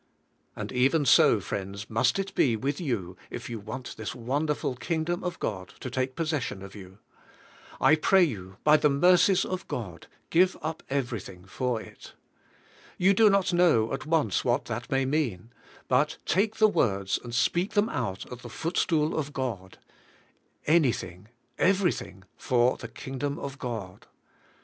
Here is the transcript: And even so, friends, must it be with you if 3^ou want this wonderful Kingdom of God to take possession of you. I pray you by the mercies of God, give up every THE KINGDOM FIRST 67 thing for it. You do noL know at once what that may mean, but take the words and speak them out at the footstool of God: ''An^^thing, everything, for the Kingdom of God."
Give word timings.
And 0.55 0.71
even 0.71 1.05
so, 1.05 1.39
friends, 1.39 1.87
must 1.87 2.17
it 2.17 2.33
be 2.33 2.55
with 2.55 2.81
you 2.81 3.17
if 3.29 3.45
3^ou 3.45 3.57
want 3.61 3.97
this 3.97 4.15
wonderful 4.15 4.75
Kingdom 4.75 5.23
of 5.23 5.37
God 5.37 5.75
to 5.79 5.91
take 5.91 6.15
possession 6.15 6.63
of 6.63 6.73
you. 6.73 6.97
I 7.79 7.93
pray 7.93 8.23
you 8.23 8.57
by 8.63 8.77
the 8.77 8.89
mercies 8.89 9.45
of 9.45 9.67
God, 9.67 10.07
give 10.31 10.57
up 10.63 10.81
every 10.89 11.19
THE 11.19 11.33
KINGDOM 11.33 11.43
FIRST 11.43 11.45
67 11.45 11.45
thing 11.45 11.45
for 11.45 11.81
it. 11.91 12.13
You 12.97 13.13
do 13.13 13.29
noL 13.29 13.45
know 13.53 13.93
at 13.93 14.07
once 14.07 14.43
what 14.43 14.65
that 14.65 14.89
may 14.89 15.05
mean, 15.05 15.53
but 15.87 16.17
take 16.25 16.55
the 16.55 16.67
words 16.67 17.19
and 17.23 17.35
speak 17.35 17.73
them 17.73 17.87
out 17.87 18.25
at 18.31 18.39
the 18.39 18.49
footstool 18.49 19.15
of 19.15 19.33
God: 19.33 19.77
''An^^thing, 20.67 21.25
everything, 21.59 22.23
for 22.35 22.75
the 22.75 22.87
Kingdom 22.87 23.37
of 23.37 23.59
God." 23.59 24.07